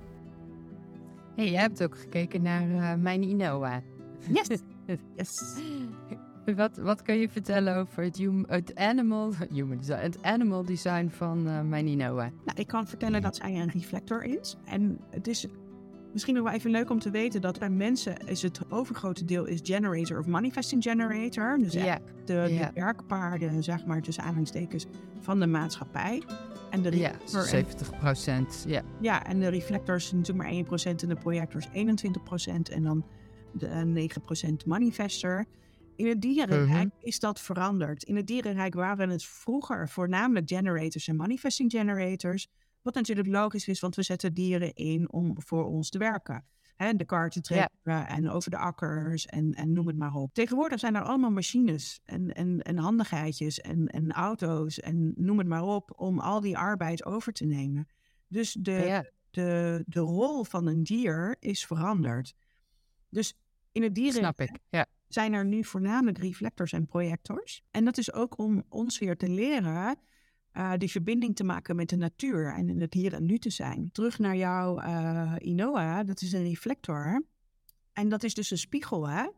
[1.37, 3.83] hey, jij hebt ook gekeken naar uh, mijn Inoa.
[4.29, 4.47] Yes.
[5.17, 5.59] yes.
[6.57, 11.09] Wat, wat kun je vertellen over het, hum, het, animal, human design, het animal design
[11.09, 12.31] van uh, mijn Inoa?
[12.45, 14.57] Nou, ik kan vertellen dat zij een reflector is.
[14.65, 15.47] En het is
[16.15, 19.45] misschien nog wel even leuk om te weten dat bij mensen is het overgrote deel
[19.45, 21.59] is generator of manifesting generator.
[21.59, 21.97] Dus yeah.
[22.25, 24.87] de, de werkpaarden, zeg maar, tussen aanhalingstekens
[25.21, 26.23] van de maatschappij.
[26.71, 28.65] En de ja, 70 procent.
[28.67, 28.83] Ja.
[29.01, 32.69] ja, en de reflectors natuurlijk maar 1 procent en de projectors 21 procent.
[32.69, 33.05] En dan
[33.53, 35.47] de 9 procent manifester.
[35.97, 37.07] In het dierenrijk mhm.
[37.07, 38.03] is dat veranderd.
[38.03, 42.49] In het dierenrijk waren het vroeger voornamelijk generators en manifesting generators.
[42.85, 46.45] Wat natuurlijk logisch is, want we zetten dieren in om voor ons te werken.
[46.97, 50.35] De kar te trekken en over de akkers en, en noem het maar op.
[50.35, 55.47] Tegenwoordig zijn er allemaal machines en, en, en handigheidjes en, en auto's en noem het
[55.47, 57.89] maar op om al die arbeid over te nemen.
[58.29, 62.35] Dus de, de, de rol van een dier is veranderd.
[63.09, 63.35] Dus
[63.73, 64.87] in het dieren Snap ik, ja.
[65.09, 67.63] zijn er nu voornamelijk reflectors en projectors.
[67.71, 69.99] En dat is ook om ons weer te leren
[70.55, 73.51] uh, die verbinding te maken met de natuur en in het hier en nu te
[73.51, 73.91] zijn.
[73.93, 77.25] Terug naar jouw uh, Inoa, dat is een reflector.
[77.93, 79.29] En dat is dus een spiegel, hè?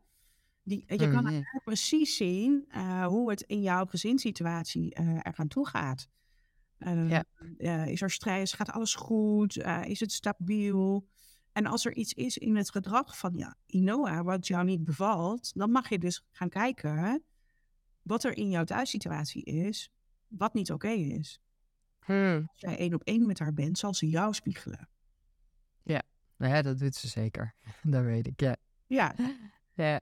[0.62, 5.66] Die, je kan mm precies zien uh, hoe het in jouw gezinssituatie er aan toe
[5.66, 6.08] gaat.
[7.08, 7.24] Ja.
[7.84, 8.52] is er stress?
[8.52, 9.56] Gaat alles goed?
[9.84, 11.08] is het stabiel?
[11.52, 15.52] En als er iets is in het gedrag van ja, Inoa wat jou niet bevalt,
[15.54, 17.24] dan mag je dus gaan kijken
[18.02, 19.90] wat er in jouw thuissituatie is
[20.28, 21.40] wat niet oké is.
[22.00, 22.46] Hmm.
[22.50, 24.88] Als jij één op één met haar bent, zal ze jou spiegelen.
[25.82, 26.02] Ja,
[26.36, 27.54] nou ja dat doet ze zeker.
[27.82, 28.56] dat weet ik, ja.
[28.86, 29.14] Ja.
[29.74, 30.00] ja.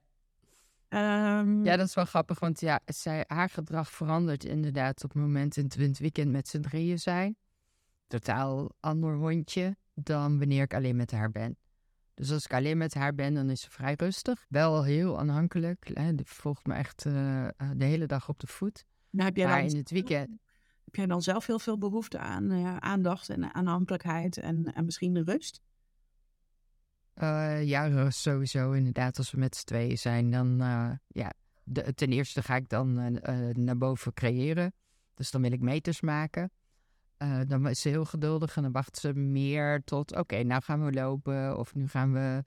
[0.89, 5.21] Um, ja, dat is wel grappig, want ja, zij, haar gedrag verandert inderdaad op het
[5.21, 7.37] moment in het weekend met z'n drieën zijn.
[8.07, 11.57] Totaal ander hondje dan wanneer ik alleen met haar ben.
[12.13, 14.45] Dus als ik alleen met haar ben, dan is ze vrij rustig.
[14.49, 15.91] Wel heel aanhankelijk.
[15.93, 16.15] Hè.
[16.15, 18.85] Die volgt me echt uh, de hele dag op de voet.
[19.15, 20.29] Nou, heb jij maar dan, in het weekend...
[20.83, 25.13] Heb jij dan zelf heel veel behoefte aan uh, aandacht en aanhankelijkheid en, en misschien
[25.13, 25.61] de rust?
[27.15, 28.71] Uh, ja, rust sowieso.
[28.71, 30.61] Inderdaad, als we met z'n tweeën zijn, dan...
[30.61, 33.19] Uh, ja, de, ten eerste ga ik dan
[33.53, 34.73] naar boven creëren.
[35.13, 36.51] Dus dan wil ik meters maken.
[37.47, 40.15] dan is ze heel geduldig en dan wacht ze meer tot...
[40.15, 42.43] Oké, nou gaan we lopen of nu gaan we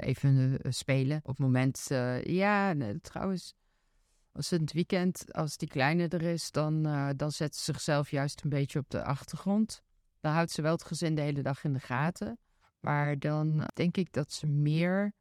[0.00, 1.16] even spelen.
[1.16, 1.86] Op het moment...
[2.22, 3.54] ja, trouwens
[4.32, 8.42] als het weekend, als die kleine er is, dan, uh, dan zet ze zichzelf juist
[8.42, 9.82] een beetje op de achtergrond.
[10.20, 12.38] Dan houdt ze wel het gezin de hele dag in de gaten.
[12.80, 15.12] Maar dan denk ik dat ze meer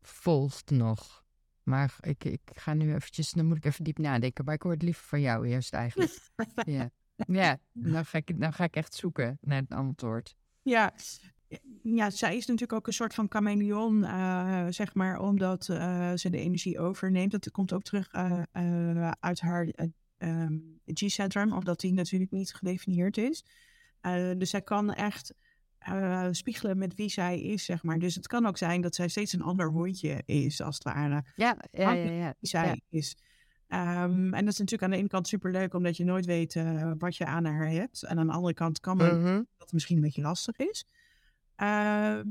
[0.00, 1.24] volgt nog.
[1.62, 4.44] Maar ik, ik ga nu eventjes, dan moet ik even diep nadenken.
[4.44, 6.18] Maar ik hoor het liever van jou eerst eigenlijk.
[6.64, 10.36] ja, ja nou, ga ik, nou ga ik echt zoeken naar het antwoord.
[10.62, 10.92] Ja,
[11.82, 16.30] ja, zij is natuurlijk ook een soort van chameleon, uh, zeg maar, omdat uh, ze
[16.30, 17.30] de energie overneemt.
[17.30, 19.68] Dat komt ook terug uh, uit haar
[20.18, 23.44] um, G-centrum, omdat die natuurlijk niet gedefinieerd is.
[24.36, 25.34] dus zij kan echt
[26.30, 27.98] spiegelen met wie zij is, zeg maar.
[27.98, 31.24] Dus het kan ook zijn dat zij steeds een ander hondje is, als het ware.
[31.36, 32.10] Ja, ja, ja.
[32.10, 32.34] ja.
[32.40, 33.16] Wie zij is.
[33.68, 36.62] Um, en dat is natuurlijk aan de ene kant superleuk, omdat je nooit weet
[36.98, 38.02] wat je aan haar hebt.
[38.02, 39.34] En aan de andere kant kan mhm.
[39.34, 40.86] dat het misschien een beetje lastig is.
[41.60, 42.22] Ehm,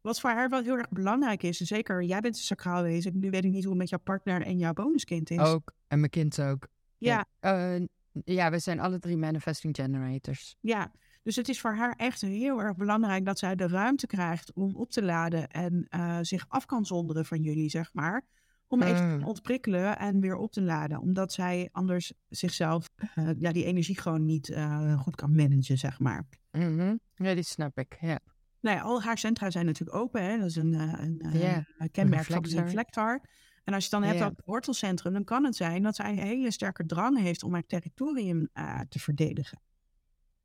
[0.00, 3.18] wat voor haar wel heel erg belangrijk is, en zeker jij bent een sacraal wezen,
[3.18, 5.38] nu weet ik niet hoe het met jouw partner en jouw bonuskind is.
[5.38, 6.68] Ook, en mijn kind ook.
[6.98, 7.26] Ja.
[7.40, 7.86] Ja, uh,
[8.24, 10.56] ja we zijn alle drie manifesting generators.
[10.60, 14.52] Ja, dus het is voor haar echt heel erg belangrijk dat zij de ruimte krijgt
[14.52, 18.24] om op te laden en uh, zich af kan zonderen van jullie, zeg maar.
[18.68, 19.24] Om even te mm.
[19.24, 21.00] ontprikkelen en weer op te laden.
[21.00, 25.98] Omdat zij anders zichzelf, uh, ja, die energie gewoon niet uh, goed kan managen, zeg
[25.98, 26.24] maar.
[26.52, 27.00] Mm -hmm.
[27.14, 28.20] Ja, die snap ik, ja.
[28.60, 30.24] Nou ja, al haar centra zijn natuurlijk open.
[30.24, 30.38] Hè?
[30.38, 31.64] Dat is een, uh, een, yeah.
[31.78, 33.20] een kenmerk van de reflector.
[33.64, 34.28] En als je dan hebt yeah.
[34.28, 37.66] het wortelcentrum, dan kan het zijn dat zij een hele sterke drang heeft om haar
[37.66, 38.48] territorium
[38.88, 39.60] te verdedigen.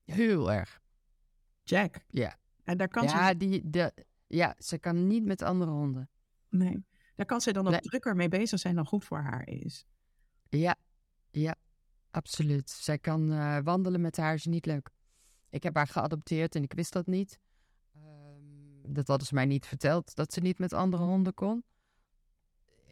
[0.06, 0.80] Heel erg.
[1.64, 2.00] Jack.
[2.08, 2.36] Ja.
[2.64, 3.38] En daar kan ja, ze...
[3.38, 6.10] Die, de, ja, ze kan niet met andere honden.
[6.50, 6.86] Nee.
[7.16, 9.86] Daar kan ze dan ook drukker mee bezig zijn dan goed voor haar is.
[10.50, 10.76] Ja,
[11.32, 11.56] ja,
[12.12, 12.70] absoluut.
[12.70, 14.90] Zij kan uh, wandelen met haar, is niet leuk.
[15.50, 17.40] Ik heb haar geadopteerd en ik wist dat niet.
[17.96, 21.64] Um, dat hadden ze mij niet verteld, dat ze niet met andere honden kon.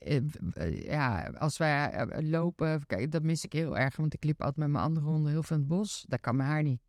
[0.05, 4.57] Uh, ja, als wij lopen, kijk, dat mis ik heel erg, want ik liep altijd
[4.57, 6.05] met mijn andere honden heel veel in het bos.
[6.07, 6.81] Dat kan met haar niet.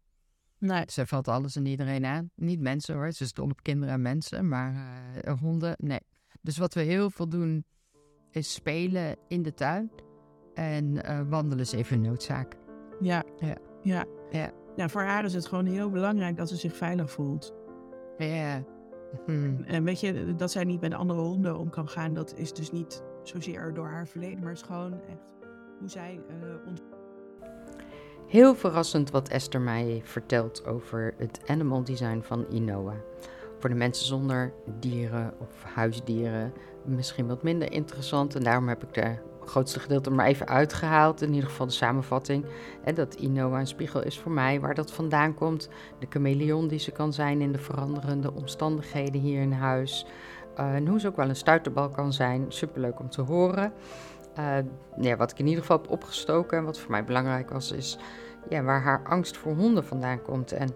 [0.58, 0.84] Nee.
[0.86, 2.30] Zij valt alles en iedereen aan.
[2.34, 4.74] Niet mensen hoor, ze is dol op kinderen en mensen, maar
[5.14, 6.00] eh, honden, nee.
[6.42, 7.64] Dus wat we heel veel doen,
[8.30, 9.90] is spelen in de tuin.
[10.54, 12.56] En eh, wandelen is even een noodzaak.
[13.00, 13.22] Ja.
[13.38, 13.56] Ja.
[13.82, 14.04] Ja.
[14.30, 14.50] Ja.
[14.76, 17.54] Ja, voor haar is het gewoon heel belangrijk dat ze zich veilig voelt.
[18.18, 18.62] Ja.
[19.26, 19.62] Hm.
[19.64, 22.70] En weet je, dat zij niet met andere honden om kan gaan, dat is dus
[22.70, 25.36] niet zozeer door haar verleden, maar het is gewoon echt
[25.78, 26.82] hoe zij uh, ont-
[28.26, 32.94] Heel verrassend wat Esther mij vertelt over het animal design van Inoa.
[33.60, 36.52] Voor de mensen zonder dieren of huisdieren
[36.84, 38.34] misschien wat minder interessant.
[38.34, 41.22] En daarom heb ik de grootste gedeelte maar even uitgehaald.
[41.22, 42.44] In ieder geval de samenvatting.
[42.84, 45.68] En dat Inoa een spiegel is voor mij, waar dat vandaan komt.
[45.98, 50.06] De chameleon die ze kan zijn in de veranderende omstandigheden hier in huis.
[50.58, 52.44] Uh, en hoe ze ook wel een stuiterbal kan zijn.
[52.48, 53.72] Superleuk om te horen.
[54.38, 54.56] Uh,
[55.00, 57.98] ja, wat ik in ieder geval heb opgestoken en wat voor mij belangrijk was, is
[58.48, 60.68] ja, waar haar angst voor honden vandaan komt en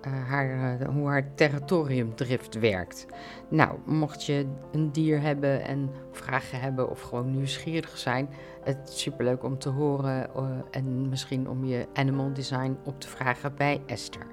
[0.00, 3.06] haar, uh, hoe haar territoriumdrift werkt.
[3.48, 8.28] Nou, mocht je een dier hebben en vragen hebben of gewoon nieuwsgierig zijn,
[8.64, 13.08] het is superleuk om te horen uh, en misschien om je animal design op te
[13.08, 14.26] vragen bij Esther.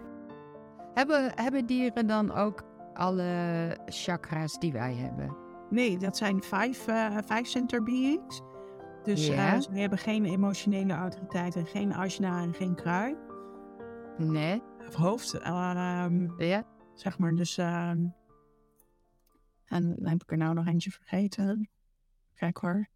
[0.93, 3.25] Hebben, hebben dieren dan ook alle
[3.85, 5.35] chakra's die wij hebben?
[5.69, 8.41] Nee, dat zijn vijf, uh, vijf center beings.
[9.03, 9.53] Dus Ja.
[9.55, 13.15] uh, ze hebben geen emotionele autoriteit en geen ashna en geen krui.
[14.17, 14.61] Nee?
[14.87, 15.33] Of hoofd.
[15.33, 16.63] ehm, Ja?
[16.93, 17.57] zeg maar, dus...
[17.57, 18.05] ehm,
[19.65, 21.69] en dan heb ik er nou nog eentje vergeten.
[22.33, 22.87] Kijk hoor.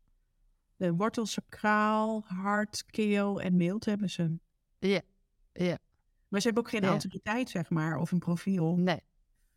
[0.75, 4.39] De wortelsacraal, hart, keel en mild hebben ze.
[4.79, 5.01] Ja.
[5.53, 5.77] Ja.
[6.27, 6.87] Maar ze hebben ook geen Ja.
[6.87, 8.75] autoriteit, zeg maar, of een profiel.
[8.77, 8.99] Nee.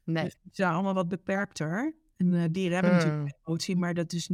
[0.04, 0.24] Nee.
[0.24, 1.94] Dus ze zijn allemaal wat beperkter.
[2.16, 3.08] En eh, dieren hebben Hmm.
[3.08, 4.30] natuurlijk emotie, maar dat is...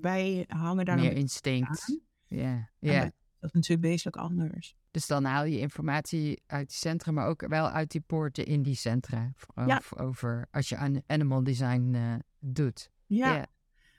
[0.00, 1.68] Wij hangen daar Meer instinct.
[1.88, 2.00] aan.
[2.38, 2.70] Ja.
[2.78, 3.10] Ja.
[3.40, 4.76] Dat is natuurlijk wezenlijk anders.
[4.90, 8.62] Dus dan haal je informatie uit die centra, maar ook wel uit die poorten in
[8.62, 9.32] die centra.
[9.54, 9.82] Of Ja.
[9.96, 12.90] over als je aan animal design eh, doet.
[13.06, 13.46] Ja.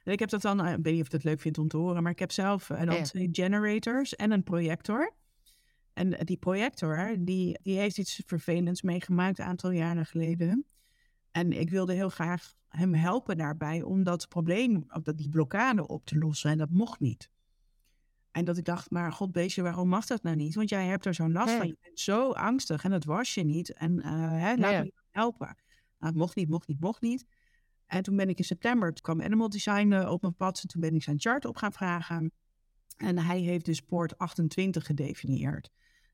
[0.04, 1.68] En ik heb dat dan, eh, ik weet niet of je het leuk vindt om
[1.68, 5.14] te horen, maar ik heb zelf eh, dan twee generators en een projector.
[5.94, 10.66] En die projector, die, die heeft iets vervelends meegemaakt een aantal jaren geleden.
[11.32, 15.88] En ik wilde heel graag hem helpen daarbij om dat probleem, of dat die blokkade
[15.88, 16.52] op te lossen.
[16.52, 17.31] En dat mocht niet.
[18.32, 20.56] En dat ik dacht, maar god beestje, waarom mag dat nou niet?
[20.56, 21.68] Want jij hebt er zo'n last van.
[21.68, 23.74] Je bent zo angstig en dat was je niet.
[23.74, 25.48] En eh, hè, laat me helpen.
[25.48, 25.56] Nou,
[26.14, 27.26] het mocht niet, mocht niet, mocht niet.
[27.86, 30.62] En toen ben ik in september, toen kwam Animal Design eh, op mijn pad.
[30.62, 32.32] En toen ben ik zijn chart op gaan vragen.
[32.98, 35.70] En hij heeft dus poort 28 gedefinieerd.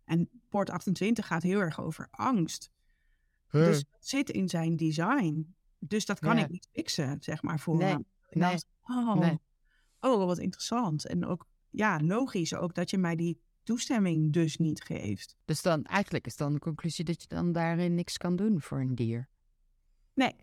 [0.05, 2.71] En poort 28 gaat heel erg over angst.
[3.51, 5.55] Dus dat zit in zijn design.
[5.79, 8.05] Dus dat kan ik niet fixen, zeg maar, voor Nee, hem.
[8.29, 9.39] Nee, dacht, oh, nee.
[9.99, 11.05] oh, wat interessant.
[11.05, 15.35] En ook, ja, logisch ook dat je mij die toestemming dus niet geeft.
[15.45, 18.79] Dus dan eigenlijk is dan de conclusie dat je dan daarin niks kan doen voor
[18.79, 19.29] een dier.
[20.13, 20.35] Nee.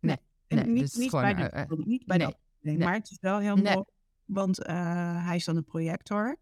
[0.00, 0.16] Nee,
[0.48, 2.78] nee, niet, dus niet gewoon, bij de, eh, eh, niet bij nee, nee.
[2.78, 3.84] maar het is wel heel mooi,
[4.24, 6.36] want eh, hij is dan een projector.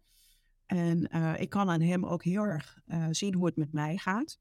[0.65, 3.97] En eh, ik kan aan hem ook heel erg eh, zien hoe het met mij
[3.97, 4.39] gaat.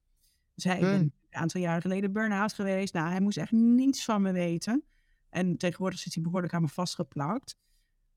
[0.54, 1.12] Dus hij, ik ben Hmm.
[1.30, 2.92] een aantal jaren geleden burn-out geweest.
[2.94, 4.84] Nou, hij moest echt niets van me weten.
[5.28, 7.56] En tegenwoordig zit hij behoorlijk aan me vastgeplakt.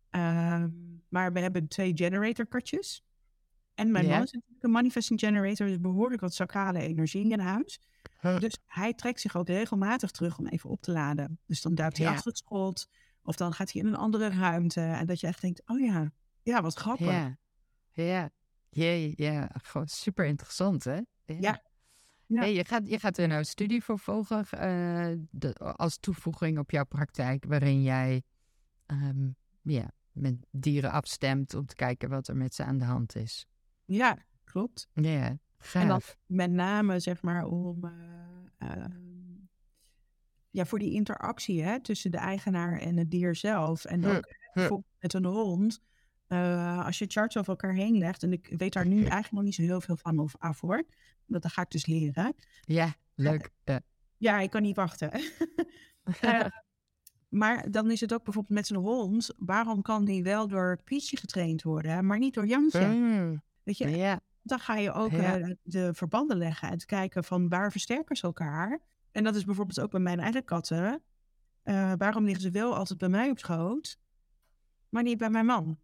[0.09, 0.69] Ehm,
[1.09, 3.03] maar we hebben twee generator-kartjes.
[3.73, 7.79] En mijn man is natuurlijk een manifesting generator, dus behoorlijk wat sacrale energie in huis.
[8.21, 8.39] Huh.
[8.39, 11.39] Dus hij trekt zich ook regelmatig terug om even op te laden.
[11.45, 12.11] Dus dan duikt hij Ja.
[12.11, 12.87] achter het schot.
[13.23, 14.81] Of dan gaat hij in een andere ruimte.
[14.81, 16.11] En dat je echt denkt, oh ja,
[16.43, 17.07] ja, wat grappig.
[17.07, 17.37] Ja,
[17.91, 18.29] ja,
[18.69, 19.49] ja, ja.
[19.63, 20.99] Gewoon super interessant, hè?
[21.25, 21.65] Ja.
[22.29, 22.39] Ja.
[22.39, 26.59] Hey, je, gaat, je gaat er nou een studie voor volgen eh, de, als toevoeging
[26.59, 28.23] op jouw praktijk, waarin jij
[28.85, 29.29] ehm,
[29.61, 33.45] ja, met dieren afstemt om te kijken wat er met ze aan de hand is.
[33.85, 34.89] Ja, klopt.
[34.93, 35.81] Ja, gaaf.
[35.81, 37.83] En dan met name, zeg maar, om...
[38.57, 38.91] eh, ehm,
[40.49, 43.85] ja, voor die interactie hè, tussen de eigenaar en het dier zelf.
[43.85, 45.81] En Huh, ook hè, bijvoorbeeld met een hond.
[46.27, 48.23] eh, als je charts over elkaar heen legt...
[48.23, 50.83] en ik weet daar nu eigenlijk nog niet zo heel veel van of af hoor.
[51.25, 52.35] Dat, dat ga ik dus leren.
[52.61, 53.49] Ja, leuk.
[53.63, 53.81] Ja.
[54.17, 55.11] Ja, ik kan niet wachten.
[57.27, 59.33] Maar dan is het ook bijvoorbeeld met zijn hond.
[59.37, 62.87] Waarom kan die wel door Pietje getraind worden, maar niet door Jantje?
[62.87, 67.49] Mm, Weet je, ja, dan ga je ook eh, de verbanden leggen en kijken van
[67.49, 68.79] waar versterken ze elkaar.
[69.11, 71.01] En dat is bijvoorbeeld ook bij mijn eigen katten.
[71.63, 73.97] Eh, waarom liggen ze wel altijd bij mij op schoot,
[74.89, 75.77] maar niet bij mijn man?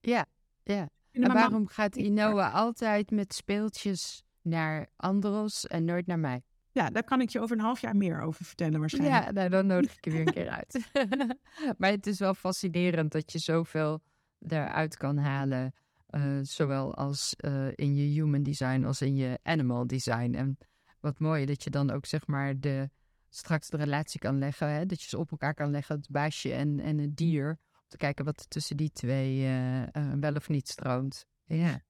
[0.00, 0.26] ja,
[0.62, 0.80] ja.
[0.80, 6.18] En En mijn man- waarom gaat Inoa altijd met speeltjes naar Andros en nooit naar
[6.18, 6.42] mij?
[6.74, 9.24] Ja, daar kan ik je over een half jaar meer over vertellen waarschijnlijk.
[9.24, 10.90] Ja, nou, dan nodig ik je weer een keer uit.
[11.78, 14.02] maar het is wel fascinerend dat je zoveel
[14.48, 15.74] eruit kan halen.
[16.06, 20.34] eh, zowel als eh, in je human design als in je animal design.
[20.34, 20.58] En
[21.00, 22.90] wat mooi dat je dan ook zeg maar de,
[23.28, 24.68] straks de relatie kan leggen.
[24.68, 24.86] Hè?
[24.86, 27.48] Dat je ze op elkaar kan leggen, het baasje en, en het dier.
[27.72, 29.82] Om te kijken wat er tussen die twee uh,
[30.20, 31.26] wel of niet stroomt.
[31.44, 31.80] Ja.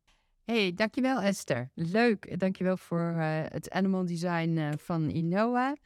[0.45, 1.71] Hey, dankjewel Esther.
[1.75, 2.39] Leuk.
[2.39, 5.77] Dankjewel voor uh, het animal design van Inoa.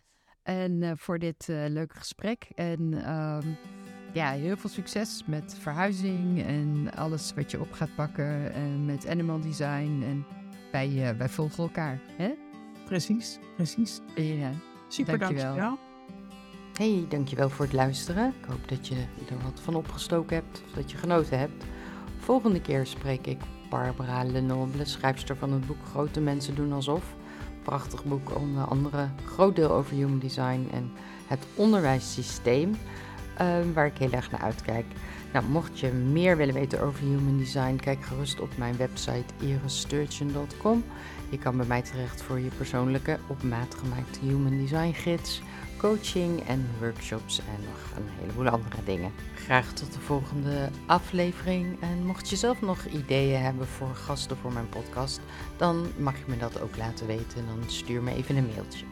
[0.43, 2.49] En voor dit leuke gesprek.
[2.55, 3.49] En ehm,
[4.13, 8.53] ja, heel veel succes met verhuizing en alles wat je op gaat pakken.
[8.53, 10.03] En met animal design.
[10.07, 10.27] En
[10.73, 12.01] wij, wij volgen elkaar.
[12.17, 12.31] Hè?
[12.85, 14.01] Precies, precies.
[14.15, 14.51] Ja.
[14.89, 15.45] Super, dankjewel.
[15.45, 15.79] dankjewel.
[16.73, 18.35] Hey, dankjewel voor het luisteren.
[18.41, 18.95] Ik hoop dat je
[19.31, 21.65] er wat van opgestoken hebt of dat je genoten hebt.
[22.19, 27.15] Volgende keer spreek ik Barbara Lenoble, schrijfster van het boek Grote Mensen Doen Alsof.
[27.63, 30.91] Prachtig boek, onder andere groot deel over human design en
[31.27, 32.71] het onderwijssysteem,
[33.41, 34.85] uh, waar ik heel erg naar uitkijk.
[35.33, 40.85] Nou, mocht je meer willen weten over human design, kijk gerust op mijn website irissturgeon.com.
[41.29, 45.43] Je kan bij mij terecht voor je persoonlijke op maat gemaakte human design gids,
[45.79, 49.13] coaching en workshops en nog een heleboel andere dingen.
[49.35, 51.81] Graag tot de volgende aflevering.
[51.81, 55.21] En mocht je zelf nog ideeën hebben voor gasten voor mijn podcast,
[55.57, 57.47] dan mag je me dat ook laten weten.
[57.47, 58.85] Dan stuur me even een mailtje.